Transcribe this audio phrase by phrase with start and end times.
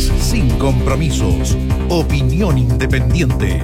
[0.00, 1.58] Sin compromisos.
[1.90, 3.60] Opinión independiente.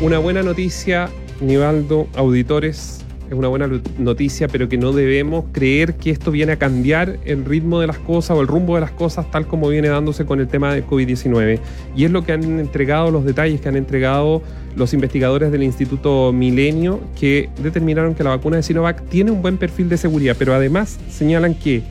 [0.00, 1.10] Una buena noticia,
[1.42, 6.56] Nivaldo, auditores, es una buena noticia, pero que no debemos creer que esto viene a
[6.56, 9.88] cambiar el ritmo de las cosas o el rumbo de las cosas tal como viene
[9.88, 11.58] dándose con el tema de COVID-19.
[11.94, 14.42] Y es lo que han entregado los detalles que han entregado
[14.76, 19.58] los investigadores del Instituto Milenio, que determinaron que la vacuna de Sinovac tiene un buen
[19.58, 21.82] perfil de seguridad, pero además señalan que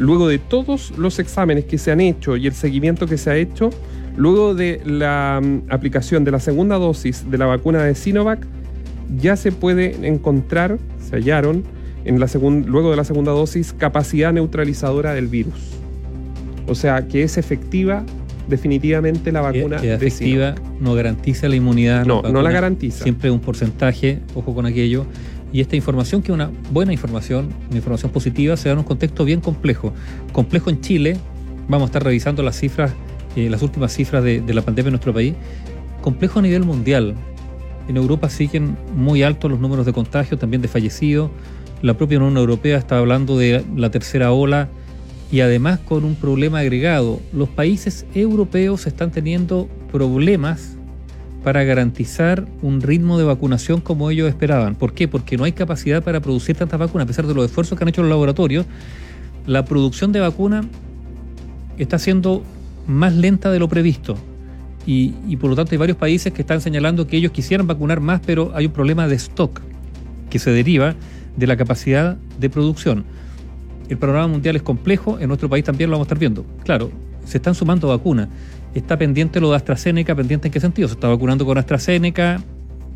[0.00, 3.36] luego de todos los exámenes que se han hecho y el seguimiento que se ha
[3.36, 3.70] hecho,
[4.16, 8.44] luego de la mm, aplicación de la segunda dosis de la vacuna de Sinovac,
[9.18, 11.64] ya se puede encontrar, se hallaron,
[12.04, 12.26] en la
[12.66, 15.76] luego de la segunda dosis, capacidad neutralizadora del virus.
[16.66, 18.04] O sea, que es efectiva
[18.48, 19.80] definitivamente la vacuna.
[19.80, 22.06] Que, efectiva no garantiza la inmunidad.
[22.06, 23.02] No, no la garantiza.
[23.02, 25.04] Siempre un porcentaje, ojo con aquello.
[25.52, 28.84] Y esta información, que es una buena información, una información positiva, se da en un
[28.84, 29.92] contexto bien complejo.
[30.32, 31.16] Complejo en Chile,
[31.68, 32.92] vamos a estar revisando las cifras,
[33.36, 35.34] eh, las últimas cifras de, de la pandemia en nuestro país.
[36.02, 37.14] Complejo a nivel mundial.
[37.88, 41.30] En Europa siguen muy altos los números de contagios, también de fallecidos.
[41.82, 44.68] La propia Unión Europea está hablando de la tercera ola
[45.32, 47.20] y además con un problema agregado.
[47.32, 50.76] Los países europeos están teniendo problemas
[51.42, 54.74] para garantizar un ritmo de vacunación como ellos esperaban.
[54.74, 55.08] ¿Por qué?
[55.08, 57.88] Porque no hay capacidad para producir tantas vacunas, a pesar de los esfuerzos que han
[57.88, 58.66] hecho los laboratorios.
[59.46, 60.62] La producción de vacuna
[61.78, 62.42] está siendo
[62.86, 64.16] más lenta de lo previsto
[64.86, 68.20] y, por lo tanto hay varios países que están señalando que ellos quisieran vacunar más,
[68.24, 69.60] pero hay un problema de stock
[70.28, 70.94] que se deriva
[71.36, 73.04] de la capacidad de producción.
[73.88, 76.44] El panorama mundial es complejo, en nuestro país también lo vamos a estar viendo.
[76.64, 76.90] Claro,
[77.24, 78.28] se están sumando vacunas.
[78.74, 80.88] Está pendiente lo de AstraZeneca, pendiente en qué sentido.
[80.88, 82.40] Se está vacunando con AstraZeneca,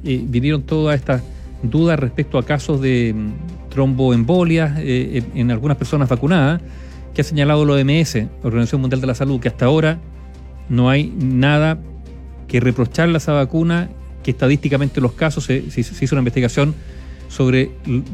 [0.04, 1.22] eh, vinieron todas estas
[1.62, 6.60] dudas respecto a casos de mm, tromboembolias eh, en algunas personas vacunadas,
[7.12, 9.98] que ha señalado la OMS, Organización Mundial de la Salud, que hasta ahora
[10.68, 11.78] no hay nada
[12.48, 13.88] que reprocharle a esa vacuna,
[14.22, 16.74] que estadísticamente los casos, se, hizo una investigación
[17.28, 17.70] sobre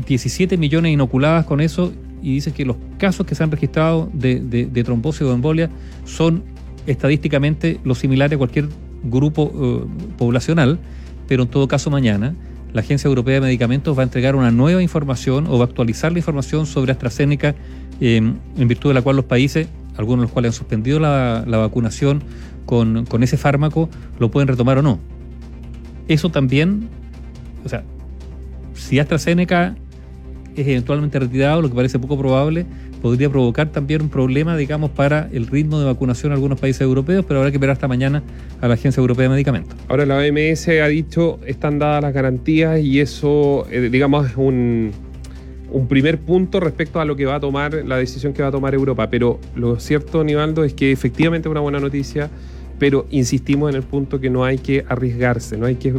[0.06, 1.92] 17 millones inoculadas con eso
[2.22, 5.70] y dice que los casos que se han registrado de, trombosis o embolia
[6.04, 6.44] son
[6.86, 8.68] estadísticamente los similares a cualquier
[9.02, 10.78] grupo eh, poblacional,
[11.28, 12.34] pero en todo caso mañana
[12.72, 16.12] la Agencia Europea de Medicamentos va a entregar una nueva información o va a actualizar
[16.12, 17.54] la información sobre AstraZeneca,
[18.00, 19.68] eh, en virtud de la cual los países
[20.00, 22.22] algunos de los cuales han suspendido la, vacunación
[22.66, 23.88] con, ese fármaco,
[24.18, 24.98] lo pueden retomar o no.
[26.08, 26.88] Eso también,
[27.64, 27.84] o sea,
[28.74, 29.76] si AstraZeneca
[30.56, 32.66] es eventualmente retirado, lo que parece poco probable,
[33.00, 37.24] podría provocar también un problema, digamos, para el ritmo de vacunación en algunos países europeos,
[37.26, 38.22] pero habrá que esperar hasta mañana
[38.60, 39.76] a la Agencia Europea de Medicamentos.
[39.88, 44.92] Ahora la OMS ha dicho, están dadas las garantías y eso, eh, digamos, es un
[45.72, 48.52] un primer punto respecto a lo que va a tomar, la decisión que va a
[48.52, 49.08] tomar Europa.
[49.10, 52.30] Pero lo cierto, Nivaldo, es que efectivamente es una buena noticia,
[52.78, 55.94] pero insistimos en el punto que no hay que arriesgarse, no hay que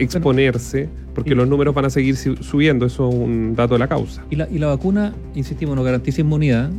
[0.00, 4.24] exponerse, porque los números van a seguir subiendo, eso es un dato de la causa.
[4.30, 6.70] Y la, y la vacuna, insistimos, no garantiza inmunidad.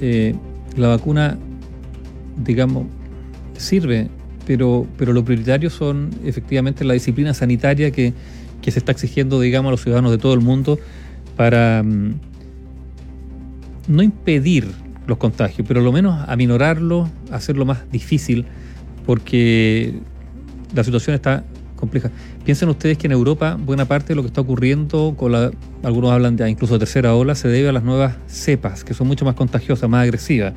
[0.00, 0.34] Eh,
[0.76, 1.38] la vacuna,
[2.44, 2.86] digamos,
[3.56, 4.08] sirve,
[4.46, 8.12] pero, pero lo prioritario son efectivamente la disciplina sanitaria que,
[8.60, 10.78] que se está exigiendo, digamos, a los ciudadanos de todo el mundo
[11.36, 12.14] para mm,
[13.88, 14.66] no impedir
[15.06, 18.46] los contagios, pero lo menos aminorarlo, hacerlo más difícil,
[19.06, 19.94] porque
[20.74, 21.44] la situación está
[21.76, 22.10] compleja.
[22.44, 25.50] Piensen ustedes que en Europa buena parte de lo que está ocurriendo, con la,
[25.82, 29.06] algunos hablan de incluso de tercera ola, se debe a las nuevas cepas, que son
[29.06, 30.54] mucho más contagiosas, más agresivas.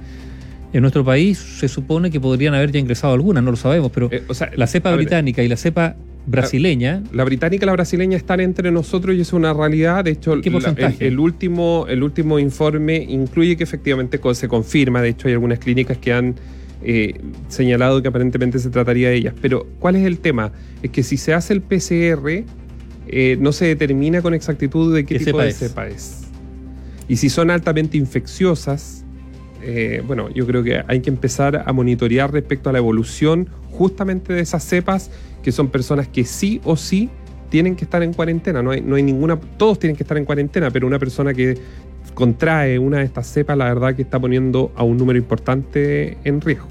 [0.73, 4.09] En nuestro país se supone que podrían haber ya ingresado algunas, no lo sabemos, pero
[4.11, 4.23] eh,
[4.55, 5.95] la cepa británica y la cepa
[6.27, 7.01] brasileña.
[7.13, 10.03] La, británica y la brasileña están entre nosotros y es una realidad.
[10.03, 15.01] De hecho, el, último, el último informe incluye que efectivamente se confirma.
[15.01, 16.35] De hecho, hay algunas clínicas que han
[16.83, 19.33] eh, señalado que aparentemente se trataría de ellas.
[19.41, 20.51] Pero, ¿cuál es el tema?
[20.83, 22.43] Es que si se hace el PCR,
[23.07, 26.27] eh, no se determina con exactitud de qué, tipo de cepa es.
[27.07, 29.05] Y si son altamente infecciosas,
[29.63, 34.33] eh, bueno, yo creo que hay que empezar a monitorear respecto a la evolución justamente
[34.33, 35.09] de esas cepas
[35.41, 37.09] que son personas que sí o sí
[37.49, 38.61] tienen que estar en cuarentena.
[38.61, 41.57] No hay, no hay ninguna, todos tienen que estar en cuarentena, pero una persona que
[42.13, 46.41] contrae una de estas cepas, la verdad que está poniendo a un número importante en
[46.41, 46.67] riesgo.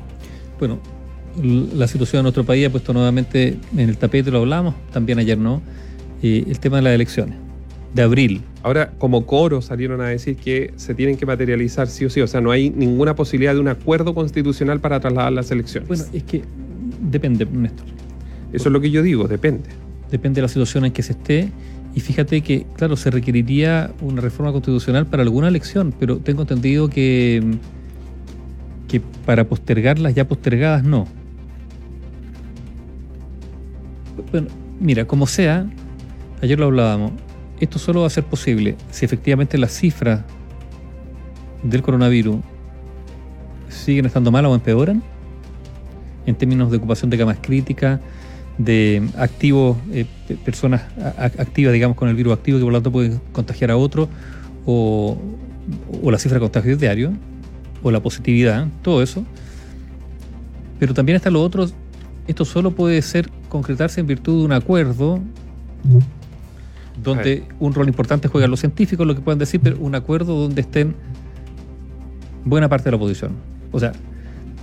[0.58, 0.78] Bueno,
[1.42, 5.38] la situación en nuestro país ha puesto nuevamente en el tapete, lo hablamos, también ayer
[5.38, 5.62] no,
[6.22, 7.36] eh, el tema de las elecciones,
[7.94, 8.42] de abril.
[8.62, 12.26] Ahora, como coro salieron a decir que se tienen que materializar sí o sí, o
[12.26, 15.88] sea, no hay ninguna posibilidad de un acuerdo constitucional para trasladar las elecciones.
[15.88, 16.42] Bueno, es que
[17.00, 17.86] depende, Néstor.
[18.52, 19.68] Eso es lo que yo digo, depende.
[20.10, 21.50] Depende de la situación en que se esté.
[21.96, 26.90] Y fíjate que, claro, se requeriría una reforma constitucional para alguna elección, pero tengo entendido
[26.90, 27.56] que,
[28.86, 31.08] que para postergarlas ya postergadas no.
[34.30, 34.48] Bueno,
[34.78, 35.66] mira, como sea,
[36.42, 37.12] ayer lo hablábamos,
[37.60, 40.20] esto solo va a ser posible si efectivamente las cifras
[41.62, 42.36] del coronavirus
[43.70, 45.02] siguen estando malas o empeoran,
[46.26, 48.00] en términos de ocupación de camas críticas,
[48.58, 50.06] de activos, eh,
[50.44, 50.82] personas
[51.18, 54.08] activas, digamos, con el virus activo que por lo tanto pueden contagiar a otro,
[54.64, 55.16] o,
[56.02, 57.12] o la cifra de contagios diarios,
[57.82, 59.24] o la positividad, todo eso.
[60.78, 61.66] Pero también está lo otro,
[62.26, 65.20] esto solo puede ser concretarse en virtud de un acuerdo
[67.02, 70.62] donde un rol importante juegan los científicos, lo que puedan decir, pero un acuerdo donde
[70.62, 70.94] estén
[72.44, 73.32] buena parte de la oposición.
[73.72, 73.92] O sea,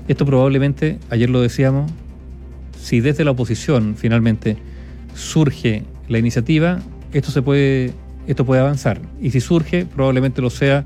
[0.07, 1.91] esto probablemente, ayer lo decíamos,
[2.83, 4.57] si desde la oposición finalmente
[5.15, 6.81] surge la iniciativa,
[7.13, 7.93] esto se puede,
[8.27, 8.99] esto puede avanzar.
[9.21, 10.85] Y si surge, probablemente lo sea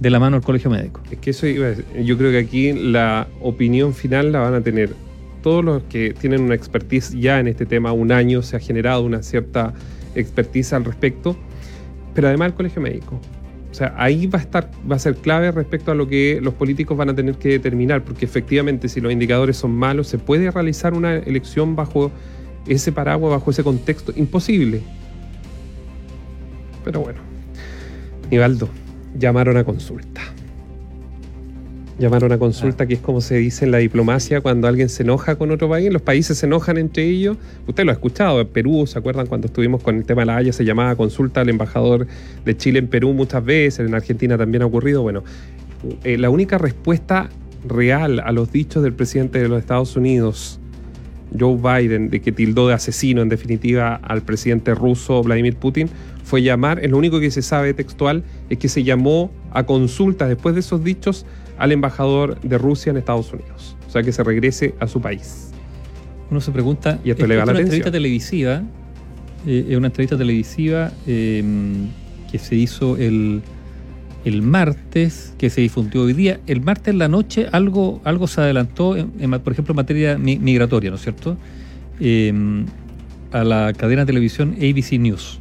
[0.00, 1.02] de la mano del colegio médico.
[1.10, 4.94] Es que eso yo creo que aquí la opinión final la van a tener
[5.42, 9.02] todos los que tienen una expertise ya en este tema, un año se ha generado
[9.02, 9.74] una cierta
[10.14, 11.36] expertise al respecto,
[12.14, 13.20] pero además el colegio médico.
[13.78, 16.96] Sea, ahí va a estar, va a ser clave respecto a lo que los políticos
[16.96, 20.94] van a tener que determinar, porque efectivamente si los indicadores son malos, se puede realizar
[20.94, 22.10] una elección bajo
[22.66, 24.80] ese paraguas, bajo ese contexto, imposible.
[26.84, 27.20] Pero bueno,
[28.32, 28.68] Nivaldo,
[29.16, 30.22] llamaron a consulta.
[31.98, 35.34] Llamaron a consulta, que es como se dice en la diplomacia cuando alguien se enoja
[35.34, 35.92] con otro país.
[35.92, 37.36] Los países se enojan entre ellos.
[37.66, 40.36] Usted lo ha escuchado, en Perú, ¿se acuerdan cuando estuvimos con el tema de la
[40.36, 40.52] Haya?
[40.52, 42.06] Se llamaba consulta al embajador
[42.44, 45.02] de Chile en Perú muchas veces, en Argentina también ha ocurrido.
[45.02, 45.24] Bueno,
[46.04, 47.30] eh, la única respuesta
[47.66, 50.60] real a los dichos del presidente de los Estados Unidos,
[51.36, 55.88] Joe Biden, de que tildó de asesino en definitiva al presidente ruso Vladimir Putin,
[56.22, 60.28] fue llamar, es lo único que se sabe textual, es que se llamó a consulta
[60.28, 61.26] después de esos dichos
[61.58, 63.76] al embajador de Rusia en Estados Unidos.
[63.86, 65.50] O sea, que se regrese a su país.
[66.30, 68.62] Uno se pregunta, y esto le va la una entrevista televisiva,
[69.46, 71.88] eh, es una entrevista televisiva em,
[72.30, 73.40] que se hizo el,
[74.24, 76.40] el martes, que se difundió hoy día.
[76.46, 78.94] El martes en la noche algo, algo se adelantó,
[79.42, 81.36] por ejemplo, en materia migratoria, ¿no es cierto?
[81.98, 82.66] Em,
[83.32, 85.40] a la cadena de televisión ABC News.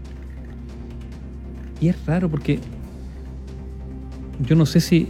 [1.82, 2.60] Y es raro porque
[4.40, 5.10] yo no sé si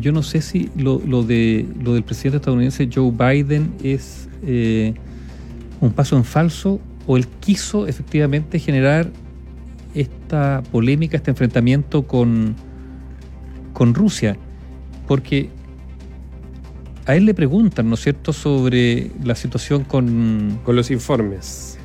[0.00, 4.94] yo no sé si lo, de, lo del presidente estadounidense Joe Biden es eh,
[5.80, 9.10] un paso en falso o él quiso efectivamente generar
[9.94, 12.54] esta polémica, este enfrentamiento con,
[13.72, 14.36] con Rusia,
[15.06, 15.48] porque
[17.06, 20.60] a él le preguntan, ¿no es cierto?, sobre la situación con...
[20.64, 21.78] Con los informes.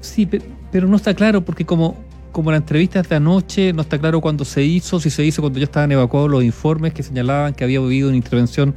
[0.00, 0.28] Sí,
[0.70, 1.96] pero no está claro porque como
[2.32, 5.58] como la entrevista de anoche, no está claro cuándo se hizo, si se hizo cuando
[5.58, 8.74] ya estaban evacuados los informes que señalaban que había habido una intervención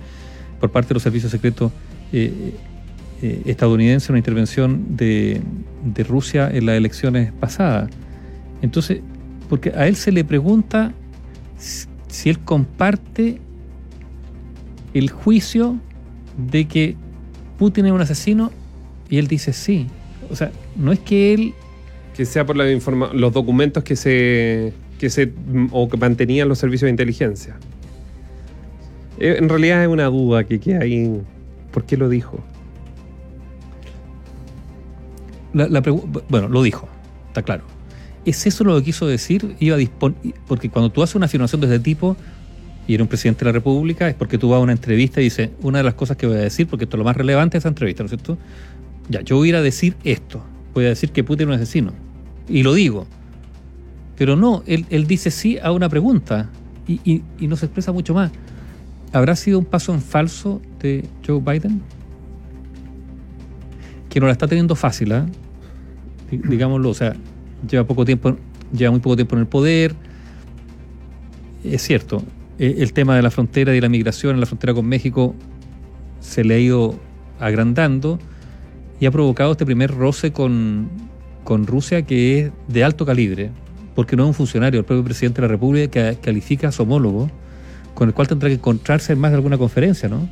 [0.60, 1.72] por parte de los servicios secretos
[2.12, 2.54] eh,
[3.22, 5.42] eh, estadounidenses, una intervención de,
[5.84, 7.90] de, Rusia en las elecciones pasadas.
[8.62, 9.00] Entonces,
[9.50, 10.92] porque a él se le pregunta
[11.58, 13.40] si él comparte
[14.94, 15.78] el juicio
[16.38, 16.96] de que
[17.58, 18.52] Putin es un asesino
[19.10, 19.88] y él dice sí.
[20.30, 21.54] O sea, no es que él
[22.16, 22.66] que sea por la
[23.14, 25.34] los documentos que se, que se
[25.72, 27.58] o que mantenían los servicios de inteligencia.
[29.20, 31.22] Eh, en realidad es una duda que queda ahí.
[31.72, 32.44] ¿Por qué lo dijo?
[36.30, 36.90] bueno, lo dijo,
[37.28, 37.64] está claro.
[38.26, 39.56] ¿Es eso lo que quiso decir?
[39.60, 39.78] Iba
[40.48, 42.18] porque cuando tú haces una afirmación de este tipo
[42.88, 45.26] y eres un presidente de la República, es porque tú vas a una entrevista y
[45.26, 47.54] dices, una de las cosas que voy a decir, porque esto es lo más relevante
[47.54, 48.38] de esa entrevista, ¿no es cierto?
[49.08, 50.44] Ya, yo voy a ir a decir esto.
[50.74, 52.05] Voy a decir que Putin es un asesino
[52.48, 53.08] y lo digo.
[54.18, 56.50] Pero no, él, dice sí a una pregunta
[56.88, 58.32] y, y, no se expresa mucho más.
[59.12, 61.82] ¿Habrá sido un paso en falso de Joe Biden?
[64.10, 65.24] Que no la está teniendo fácil, ¿eh?
[66.32, 67.16] digámoslo, o sea,
[67.70, 68.38] lleva poco tiempo,
[68.74, 69.96] lleva muy poco tiempo en el poder.
[71.64, 72.24] Es cierto,
[72.58, 75.36] e, el tema de la frontera y la migración en la frontera con México
[76.20, 76.96] se le ha ido
[77.40, 78.20] agrandando
[79.00, 80.90] y ha provocado este primer roce con,
[81.46, 83.52] con Rusia que es de alto calibre,
[83.94, 86.84] porque no es un funcionario, el propio presidente de la República que califica a su
[86.84, 87.32] homólogo,
[87.94, 90.28] con el cual tendrá que encontrarse en más de alguna conferencia, ¿no?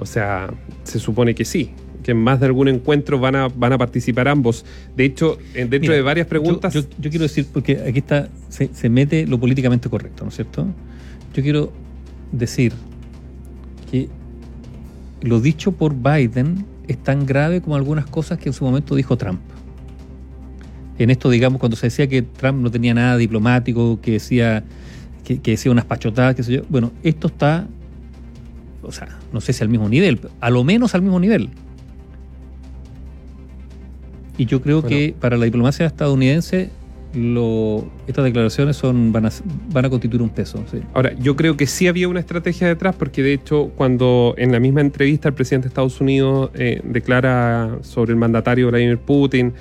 [0.00, 0.52] O sea,
[0.82, 1.70] se supone que sí,
[2.02, 4.64] que en más de algún encuentro van a, van a participar ambos.
[4.96, 6.72] De hecho, dentro de varias preguntas...
[6.72, 10.66] Yo, quiero decir, porque aquí está, se, se mete lo políticamente correcto, ¿no es cierto?
[11.34, 11.70] Yo quiero
[12.32, 12.72] decir
[13.90, 14.08] que
[15.20, 19.16] lo dicho por Biden es tan grave como algunas cosas que en su momento dijo
[19.16, 19.40] Trump
[20.98, 24.64] en esto, digamos, cuando se decía que Trump no tenía nada diplomático, que decía,
[25.24, 26.62] que, decía unas pachotadas, qué sé yo.
[26.68, 27.66] Bueno, esto está
[28.86, 31.50] o sea, no sé si al mismo nivel, a lo menos al mismo nivel.
[34.36, 36.70] Y yo creo que para la diplomacia estadounidense
[37.14, 39.30] lo, estas declaraciones son, van, a,
[39.72, 40.64] van a constituir un peso.
[40.92, 44.58] Ahora, yo creo que sí había una estrategia detrás, porque de hecho, cuando en la
[44.58, 49.52] misma entrevista el presidente de Estados Unidos eh, declara sobre el mandatario Vladimir Putin,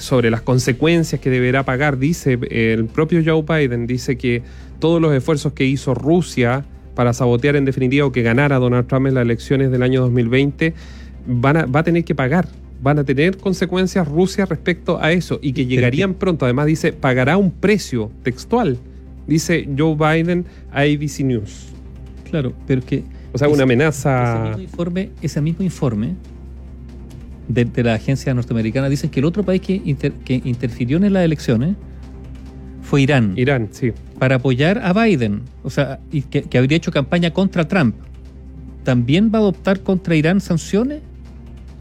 [0.00, 4.42] sobre las consecuencias que deberá pagar, dice el propio Joe Biden, dice que
[4.78, 6.64] todos los esfuerzos que hizo Rusia
[6.94, 10.74] para sabotear en definitiva o que ganara Donald Trump en las elecciones del año 2020,
[11.26, 12.48] van a, va a tener que pagar
[12.82, 16.44] van a tener consecuencias Rusia respecto a eso y que llegarían pronto.
[16.44, 18.76] Además dice, pagará un precio textual,
[19.26, 21.68] dice Joe Biden a ABC News.
[22.28, 23.04] Claro, pero que...
[23.32, 24.34] O sea, una amenaza...
[24.34, 26.14] Ese mismo informe, ese mismo informe
[27.54, 29.80] de, la agencia norteamericana dice que el otro país que,
[30.44, 31.76] interfirió en las elecciones
[32.82, 33.34] fue Irán.
[33.36, 33.92] Irán, sí.
[34.18, 37.94] Para apoyar a Biden, o sea, y que, que habría hecho campaña contra Trump.
[38.84, 41.02] ¿También va a adoptar contra Irán sanciones?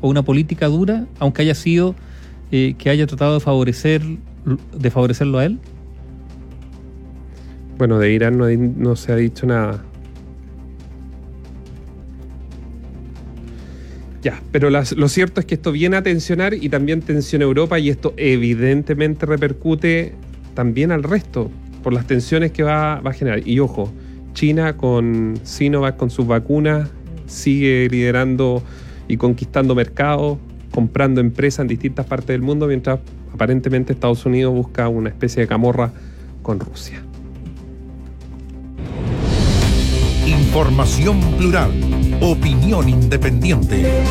[0.02, 1.96] o una política dura, aunque haya sido
[2.52, 4.02] eh, que haya tratado de favorecer
[4.74, 5.60] de favorecerlo a él?
[7.78, 8.38] Bueno, de Irán
[8.78, 9.84] no, se ha dicho nada.
[14.22, 17.90] Ya, pero lo cierto es que esto viene a tensionar y también tensiona Europa y
[17.90, 20.14] esto evidentemente repercute
[20.54, 21.50] también al resto
[21.82, 23.48] por las tensiones que va, va a generar.
[23.48, 23.92] Y ojo,
[24.34, 26.90] China con Sinovac, con sus vacunas,
[27.26, 28.62] sigue liderando
[29.08, 30.38] y conquistando mercados,
[30.72, 33.00] comprando empresas en distintas partes del mundo, mientras
[33.34, 35.92] aparentemente Estados Unidos busca una especie de camorra
[36.42, 37.02] con Rusia.
[40.26, 41.72] Información plural,
[42.22, 44.04] opinión independiente.